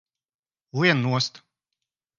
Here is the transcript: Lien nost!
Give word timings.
Lien 0.79 1.05
nost! 1.05 1.41